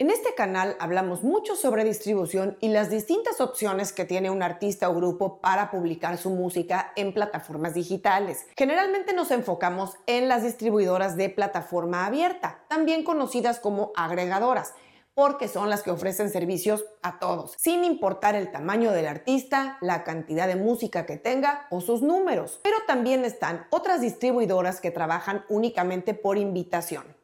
En 0.00 0.10
este 0.10 0.32
canal 0.36 0.76
hablamos 0.78 1.24
mucho 1.24 1.56
sobre 1.56 1.82
distribución 1.82 2.56
y 2.60 2.68
las 2.68 2.88
distintas 2.88 3.40
opciones 3.40 3.92
que 3.92 4.04
tiene 4.04 4.30
un 4.30 4.44
artista 4.44 4.88
o 4.88 4.94
grupo 4.94 5.40
para 5.40 5.72
publicar 5.72 6.18
su 6.18 6.30
música 6.30 6.92
en 6.94 7.12
plataformas 7.12 7.74
digitales. 7.74 8.46
Generalmente 8.56 9.12
nos 9.12 9.32
enfocamos 9.32 9.96
en 10.06 10.28
las 10.28 10.44
distribuidoras 10.44 11.16
de 11.16 11.30
plataforma 11.30 12.06
abierta, 12.06 12.60
también 12.68 13.02
conocidas 13.02 13.58
como 13.58 13.90
agregadoras 13.96 14.74
porque 15.14 15.48
son 15.48 15.68
las 15.68 15.82
que 15.82 15.90
ofrecen 15.90 16.30
servicios 16.30 16.84
a 17.02 17.18
todos, 17.18 17.56
sin 17.58 17.82
importar 17.82 18.36
el 18.36 18.52
tamaño 18.52 18.92
del 18.92 19.08
artista, 19.08 19.78
la 19.80 20.04
cantidad 20.04 20.46
de 20.46 20.54
música 20.54 21.06
que 21.06 21.16
tenga 21.16 21.66
o 21.70 21.80
sus 21.80 22.02
números. 22.02 22.60
Pero 22.62 22.76
también 22.86 23.24
están 23.24 23.66
otras 23.70 24.00
distribuidoras 24.00 24.80
que 24.80 24.92
trabajan 24.92 25.44
únicamente 25.48 26.14
por 26.14 26.38
invitación. 26.38 27.17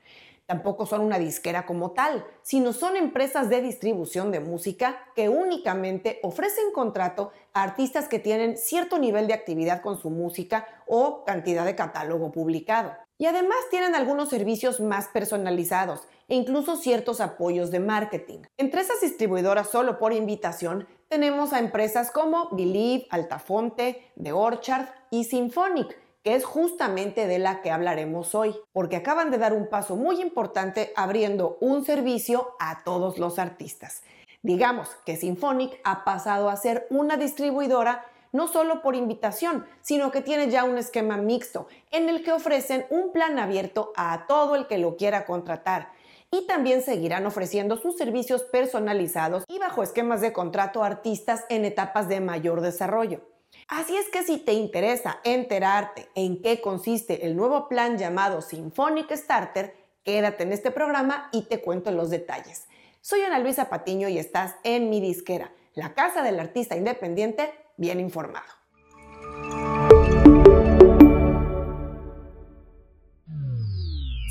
Tampoco 0.46 0.84
son 0.84 1.00
una 1.00 1.18
disquera 1.18 1.64
como 1.64 1.92
tal, 1.92 2.26
sino 2.42 2.74
son 2.74 2.96
empresas 2.96 3.48
de 3.48 3.62
distribución 3.62 4.30
de 4.30 4.40
música 4.40 4.98
que 5.14 5.30
únicamente 5.30 6.20
ofrecen 6.22 6.70
contrato 6.74 7.32
a 7.54 7.62
artistas 7.62 8.08
que 8.08 8.18
tienen 8.18 8.58
cierto 8.58 8.98
nivel 8.98 9.26
de 9.26 9.32
actividad 9.32 9.80
con 9.80 9.98
su 9.98 10.10
música 10.10 10.66
o 10.86 11.24
cantidad 11.24 11.64
de 11.64 11.74
catálogo 11.74 12.30
publicado. 12.30 12.92
Y 13.16 13.24
además 13.24 13.56
tienen 13.70 13.94
algunos 13.94 14.28
servicios 14.28 14.80
más 14.80 15.08
personalizados 15.08 16.02
e 16.28 16.34
incluso 16.34 16.76
ciertos 16.76 17.22
apoyos 17.22 17.70
de 17.70 17.80
marketing. 17.80 18.40
Entre 18.58 18.82
esas 18.82 19.00
distribuidoras 19.00 19.70
solo 19.70 19.98
por 19.98 20.12
invitación 20.12 20.86
tenemos 21.08 21.52
a 21.52 21.58
empresas 21.58 22.10
como 22.10 22.50
Believe, 22.50 23.06
Altafonte, 23.08 24.12
The 24.22 24.32
Orchard 24.32 24.88
y 25.10 25.24
Symphonic, 25.24 25.96
que 26.24 26.34
es 26.34 26.44
justamente 26.44 27.26
de 27.26 27.38
la 27.38 27.60
que 27.60 27.70
hablaremos 27.70 28.34
hoy, 28.34 28.56
porque 28.72 28.96
acaban 28.96 29.30
de 29.30 29.36
dar 29.36 29.52
un 29.52 29.68
paso 29.68 29.94
muy 29.94 30.22
importante 30.22 30.92
abriendo 30.96 31.58
un 31.60 31.84
servicio 31.84 32.56
a 32.58 32.82
todos 32.82 33.18
los 33.18 33.38
artistas. 33.38 34.02
Digamos 34.42 34.88
que 35.04 35.16
Symphonic 35.16 35.78
ha 35.84 36.02
pasado 36.04 36.48
a 36.48 36.56
ser 36.56 36.86
una 36.88 37.18
distribuidora 37.18 38.06
no 38.32 38.48
solo 38.48 38.82
por 38.82 38.96
invitación, 38.96 39.64
sino 39.82 40.10
que 40.10 40.22
tiene 40.22 40.50
ya 40.50 40.64
un 40.64 40.78
esquema 40.78 41.18
mixto 41.18 41.68
en 41.92 42.08
el 42.08 42.24
que 42.24 42.32
ofrecen 42.32 42.86
un 42.90 43.12
plan 43.12 43.38
abierto 43.38 43.92
a 43.94 44.26
todo 44.26 44.56
el 44.56 44.66
que 44.66 44.78
lo 44.78 44.96
quiera 44.96 45.26
contratar. 45.26 45.92
Y 46.30 46.46
también 46.46 46.82
seguirán 46.82 47.26
ofreciendo 47.26 47.76
sus 47.76 47.96
servicios 47.96 48.42
personalizados 48.42 49.44
y 49.46 49.58
bajo 49.58 49.82
esquemas 49.82 50.20
de 50.20 50.32
contrato 50.32 50.82
a 50.82 50.86
artistas 50.86 51.44
en 51.48 51.64
etapas 51.64 52.08
de 52.08 52.20
mayor 52.20 52.60
desarrollo. 52.60 53.33
Así 53.68 53.96
es 53.96 54.08
que 54.08 54.22
si 54.22 54.38
te 54.38 54.52
interesa 54.52 55.20
enterarte 55.24 56.08
en 56.14 56.42
qué 56.42 56.60
consiste 56.60 57.26
el 57.26 57.36
nuevo 57.36 57.68
plan 57.68 57.98
llamado 57.98 58.40
Symphonic 58.40 59.10
Starter, 59.14 59.74
quédate 60.04 60.42
en 60.42 60.52
este 60.52 60.70
programa 60.70 61.28
y 61.32 61.42
te 61.42 61.60
cuento 61.60 61.90
los 61.90 62.10
detalles. 62.10 62.66
Soy 63.00 63.22
Ana 63.22 63.38
Luisa 63.38 63.68
Patiño 63.68 64.08
y 64.08 64.18
estás 64.18 64.56
en 64.64 64.90
mi 64.90 65.00
disquera, 65.00 65.52
la 65.74 65.94
casa 65.94 66.22
del 66.22 66.40
artista 66.40 66.76
independiente 66.76 67.52
bien 67.76 68.00
informado. 68.00 68.46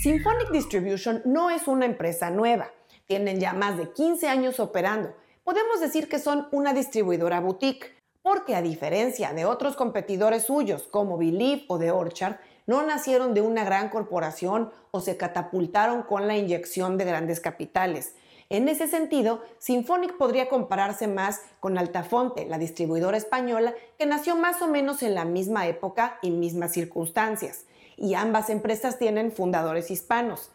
Symphonic 0.04 0.52
Distribution 0.52 1.22
no 1.24 1.50
es 1.50 1.68
una 1.68 1.86
empresa 1.86 2.30
nueva. 2.30 2.72
Tienen 3.08 3.40
ya 3.40 3.54
más 3.54 3.78
de 3.78 3.90
15 3.92 4.28
años 4.28 4.60
operando. 4.60 5.16
Podemos 5.46 5.80
decir 5.80 6.10
que 6.10 6.20
son 6.20 6.50
una 6.52 6.74
distribuidora 6.74 7.40
boutique, 7.40 8.03
porque 8.24 8.56
a 8.56 8.62
diferencia 8.62 9.34
de 9.34 9.46
otros 9.46 9.76
competidores 9.76 10.44
suyos 10.44 10.84
como 10.84 11.18
Believe 11.18 11.66
o 11.68 11.78
The 11.78 11.92
Orchard, 11.92 12.38
no 12.66 12.82
nacieron 12.82 13.34
de 13.34 13.42
una 13.42 13.66
gran 13.66 13.90
corporación 13.90 14.72
o 14.92 15.02
se 15.02 15.18
catapultaron 15.18 16.04
con 16.04 16.28
la 16.28 16.38
inyección 16.38 16.98
de 16.98 17.04
grandes 17.04 17.42
capitales. 17.42 18.16
En 18.50 18.70
ese 18.70 18.88
sentido, 18.88 19.42
Symphonic 19.58 20.16
podría 20.18 20.48
compararse 20.48 21.08
más 21.08 21.42
con 21.60 21.78
Altafonte, 21.78 22.46
la 22.46 22.58
distribuidora 22.58 23.18
española, 23.18 23.74
que 23.98 24.06
nació 24.06 24.38
más 24.38 24.62
o 24.62 24.68
menos 24.68 25.04
en 25.04 25.16
la 25.16 25.26
misma 25.26 25.68
época 25.68 26.18
y 26.22 26.32
mismas 26.32 26.72
circunstancias, 26.72 27.66
y 27.98 28.14
ambas 28.14 28.50
empresas 28.50 28.98
tienen 28.98 29.34
fundadores 29.34 29.92
hispanos. 29.92 30.50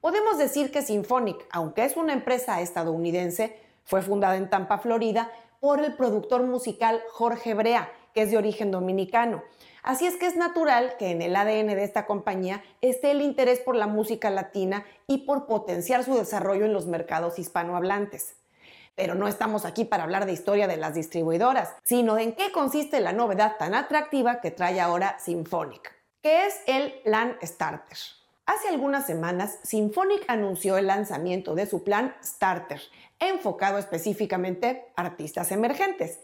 Podemos 0.00 0.36
decir 0.36 0.70
que 0.70 0.82
Symphonic, 0.82 1.46
aunque 1.50 1.84
es 1.84 1.96
una 1.96 2.12
empresa 2.12 2.60
estadounidense, 2.60 3.56
fue 3.84 4.02
fundada 4.02 4.36
en 4.36 4.50
Tampa, 4.50 4.78
Florida, 4.78 5.30
por 5.64 5.80
el 5.80 5.94
productor 5.94 6.42
musical 6.42 7.02
Jorge 7.10 7.54
Brea, 7.54 7.90
que 8.12 8.20
es 8.20 8.30
de 8.30 8.36
origen 8.36 8.70
dominicano, 8.70 9.42
Así 9.82 10.06
es 10.06 10.16
que 10.16 10.26
es 10.26 10.36
natural 10.36 10.96
que 10.98 11.10
en 11.10 11.20
el 11.20 11.36
ADN 11.36 11.68
de 11.68 11.84
esta 11.84 12.06
compañía 12.06 12.62
esté 12.80 13.10
el 13.10 13.20
interés 13.20 13.60
por 13.60 13.76
la 13.76 13.86
música 13.86 14.30
latina 14.30 14.86
y 15.06 15.26
por 15.26 15.46
potenciar 15.46 16.04
su 16.04 16.14
desarrollo 16.14 16.64
en 16.64 16.72
los 16.72 16.86
mercados 16.86 17.38
hispanohablantes. 17.38 18.36
Pero 18.94 19.14
no 19.14 19.28
estamos 19.28 19.66
aquí 19.66 19.84
para 19.84 20.04
hablar 20.04 20.24
de 20.24 20.32
historia 20.32 20.66
de 20.66 20.78
las 20.78 20.94
distribuidoras, 20.94 21.74
sino 21.82 22.14
de 22.14 22.22
en 22.22 22.34
qué 22.34 22.50
consiste 22.50 23.00
la 23.00 23.12
novedad 23.12 23.56
tan 23.58 23.74
atractiva 23.74 24.40
que 24.40 24.50
trae 24.50 24.80
ahora 24.80 25.18
Symphonic, 25.18 25.94
que 26.22 26.46
es 26.46 26.60
el 26.66 26.94
Plan 27.02 27.36
Starter. 27.42 27.98
Hace 28.46 28.68
algunas 28.68 29.06
semanas, 29.06 29.58
Symphonic 29.62 30.24
anunció 30.28 30.76
el 30.76 30.88
lanzamiento 30.88 31.54
de 31.54 31.64
su 31.64 31.82
plan 31.82 32.14
Starter, 32.22 32.80
enfocado 33.18 33.78
específicamente 33.78 34.92
a 34.96 35.02
artistas 35.02 35.50
emergentes. 35.50 36.20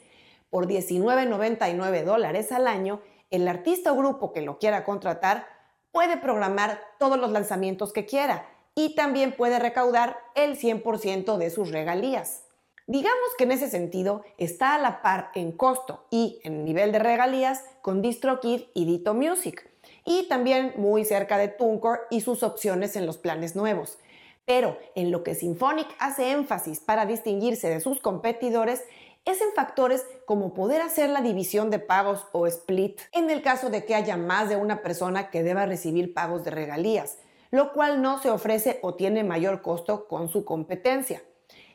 Por 0.50 0.66
$19.99 0.66 2.04
dólares 2.04 2.52
al 2.52 2.66
año, 2.66 3.00
el 3.30 3.48
artista 3.48 3.92
o 3.92 3.96
grupo 3.96 4.32
que 4.32 4.42
lo 4.42 4.58
quiera 4.58 4.84
contratar 4.84 5.46
puede 5.92 6.18
programar 6.18 6.82
todos 6.98 7.18
los 7.18 7.30
lanzamientos 7.30 7.92
que 7.94 8.04
quiera 8.04 8.46
y 8.74 8.94
también 8.94 9.34
puede 9.34 9.58
recaudar 9.58 10.18
el 10.34 10.58
100% 10.58 11.38
de 11.38 11.48
sus 11.48 11.70
regalías. 11.70 12.44
Digamos 12.86 13.30
que 13.38 13.44
en 13.44 13.52
ese 13.52 13.70
sentido 13.70 14.24
está 14.36 14.74
a 14.74 14.78
la 14.78 15.00
par 15.00 15.30
en 15.34 15.52
costo 15.52 16.04
y 16.10 16.40
en 16.44 16.64
nivel 16.64 16.92
de 16.92 16.98
regalías 16.98 17.64
con 17.80 18.02
DistroKid 18.02 18.62
y 18.74 18.84
Dito 18.84 19.14
Music, 19.14 19.70
y 20.04 20.28
también 20.28 20.72
muy 20.76 21.04
cerca 21.04 21.38
de 21.38 21.48
TuneCore 21.48 22.02
y 22.10 22.20
sus 22.20 22.42
opciones 22.42 22.96
en 22.96 23.06
los 23.06 23.18
planes 23.18 23.56
nuevos. 23.56 23.98
Pero 24.44 24.76
en 24.94 25.10
lo 25.10 25.22
que 25.22 25.34
Symphonic 25.34 25.86
hace 25.98 26.32
énfasis 26.32 26.80
para 26.80 27.06
distinguirse 27.06 27.68
de 27.68 27.80
sus 27.80 28.00
competidores 28.00 28.82
es 29.24 29.40
en 29.40 29.52
factores 29.54 30.06
como 30.24 30.54
poder 30.54 30.80
hacer 30.80 31.10
la 31.10 31.20
división 31.20 31.70
de 31.70 31.78
pagos 31.78 32.26
o 32.32 32.46
split 32.46 33.00
en 33.12 33.30
el 33.30 33.42
caso 33.42 33.70
de 33.70 33.84
que 33.84 33.94
haya 33.94 34.16
más 34.16 34.48
de 34.48 34.56
una 34.56 34.82
persona 34.82 35.30
que 35.30 35.42
deba 35.42 35.66
recibir 35.66 36.14
pagos 36.14 36.42
de 36.44 36.50
regalías, 36.50 37.18
lo 37.50 37.72
cual 37.72 38.00
no 38.02 38.20
se 38.20 38.30
ofrece 38.30 38.78
o 38.82 38.94
tiene 38.94 39.24
mayor 39.24 39.62
costo 39.62 40.08
con 40.08 40.28
su 40.28 40.44
competencia. 40.44 41.22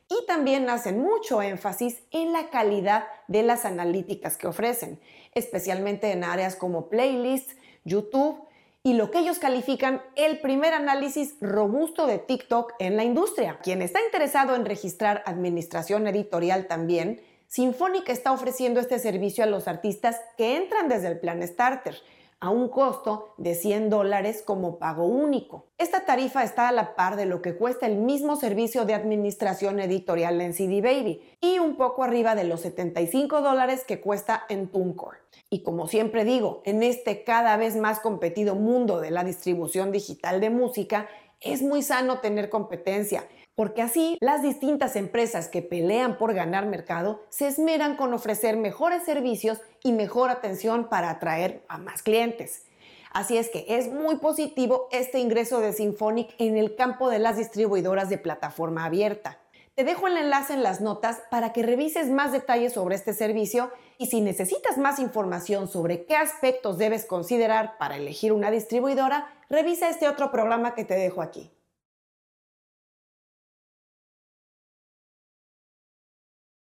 Y 0.08 0.26
también 0.28 0.70
hacen 0.70 1.02
mucho 1.02 1.42
énfasis 1.42 2.04
en 2.12 2.32
la 2.32 2.50
calidad 2.50 3.06
de 3.28 3.42
las 3.42 3.66
analíticas 3.66 4.38
que 4.38 4.48
ofrecen, 4.48 5.00
especialmente 5.34 6.12
en 6.12 6.24
áreas 6.24 6.56
como 6.56 6.90
playlists, 6.90 7.56
YouTube 7.86 8.46
y 8.84 8.94
lo 8.94 9.10
que 9.10 9.20
ellos 9.20 9.40
califican 9.40 10.02
el 10.16 10.42
primer 10.42 10.74
análisis 10.74 11.36
robusto 11.42 12.06
de 12.06 12.20
TikTok 12.20 12.74
en 12.80 12.98
la 12.98 13.04
industria. 13.04 13.60
Quien 13.64 13.82
está 13.82 14.00
interesado 14.04 14.54
en 14.54 14.66
registrar 14.66 15.24
administración 15.26 16.06
editorial 16.08 16.68
también, 16.68 17.22
Sinfónica 17.48 18.12
está 18.12 18.32
ofreciendo 18.32 18.80
este 18.80 19.00
servicio 19.00 19.44
a 19.44 19.48
los 19.48 19.68
artistas 19.68 20.20
que 20.38 20.58
entran 20.58 20.90
desde 20.90 21.08
el 21.08 21.20
plan 21.20 21.42
Starter 21.48 21.96
a 22.40 22.50
un 22.50 22.70
costo 22.70 23.34
de 23.38 23.56
100 23.56 23.90
dólares 23.90 24.44
como 24.46 24.78
pago 24.78 25.06
único. 25.06 25.68
Esta 25.78 26.06
tarifa 26.06 26.44
está 26.44 26.68
a 26.68 26.72
la 26.72 26.96
par 26.96 27.16
de 27.16 27.26
lo 27.26 27.42
que 27.42 27.56
cuesta 27.56 27.86
el 27.86 27.98
mismo 27.98 28.36
servicio 28.36 28.86
de 28.86 28.94
administración 28.94 29.80
editorial 29.80 30.40
en 30.42 30.54
CD 30.54 30.82
Baby 30.82 31.22
y 31.42 31.60
un 31.60 31.76
poco 31.78 32.04
arriba 32.04 32.36
de 32.36 32.44
los 32.44 32.62
75 32.62 33.42
dólares 33.42 33.84
que 33.88 34.02
cuesta 34.02 34.44
en 34.50 34.68
TuneCore. 34.68 35.20
Y 35.50 35.64
como 35.64 35.88
siempre 35.88 36.26
digo, 36.26 36.62
en 36.66 36.84
este 36.84 37.24
cada 37.24 37.56
vez 37.58 37.76
más 37.76 38.00
competido 38.00 38.56
mundo 38.56 39.00
de 39.00 39.12
la 39.12 39.24
distribución 39.24 39.92
digital 39.92 40.42
de 40.42 40.50
música, 40.50 41.08
es 41.46 41.62
muy 41.62 41.82
sano 41.82 42.20
tener 42.20 42.50
competencia 42.50 43.24
porque 43.56 43.82
así 43.82 44.18
las 44.20 44.42
distintas 44.42 44.98
empresas 44.98 45.48
que 45.48 45.62
pelean 45.62 46.18
por 46.18 46.34
ganar 46.34 46.66
mercado 46.66 47.24
se 47.30 47.48
esmeran 47.48 47.96
con 47.96 48.14
ofrecer 48.14 48.58
mejores 48.58 49.04
servicios 49.04 49.62
y 49.82 49.94
mejor 49.94 50.30
atención 50.30 50.90
para 50.90 51.10
atraer 51.10 51.64
a 51.70 51.78
más 51.78 52.04
clientes. 52.04 52.66
Así 53.12 53.38
es 53.38 53.50
que 53.50 53.66
es 53.70 53.90
muy 53.90 54.18
positivo 54.18 54.90
este 54.92 55.20
ingreso 55.20 55.62
de 55.62 55.72
Symphonic 55.72 56.36
en 56.38 56.58
el 56.58 56.76
campo 56.76 57.10
de 57.10 57.20
las 57.20 57.38
distribuidoras 57.38 58.10
de 58.10 58.18
plataforma 58.18 58.84
abierta. 58.84 59.40
Te 59.76 59.84
dejo 59.84 60.08
el 60.08 60.16
enlace 60.16 60.54
en 60.54 60.64
las 60.64 60.80
notas 60.80 61.22
para 61.30 61.52
que 61.52 61.62
revises 61.62 62.10
más 62.10 62.32
detalles 62.32 62.72
sobre 62.72 62.96
este 62.96 63.14
servicio 63.14 63.72
y 63.98 64.06
si 64.06 64.22
necesitas 64.22 64.78
más 64.78 65.00
información 65.00 65.68
sobre 65.68 66.06
qué 66.06 66.16
aspectos 66.16 66.78
debes 66.78 67.06
considerar 67.06 67.78
para 67.78 67.98
elegir 67.98 68.32
una 68.32 68.52
distribuidora, 68.52 69.28
revisa 69.50 69.90
este 69.90 70.08
otro 70.08 70.32
programa 70.32 70.76
que 70.76 70.86
te 70.86 70.94
dejo 70.94 71.22
aquí. 71.22 71.52